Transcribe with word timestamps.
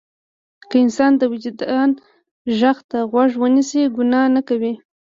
که 0.69 0.75
انسان 0.83 1.11
د 1.17 1.21
وجدان 1.33 1.89
غږ 2.59 2.77
ته 2.89 2.99
غوږ 3.11 3.31
ونیسي 3.41 3.81
ګناه 3.95 4.27
نه 4.35 4.41
کوي. 4.47 4.73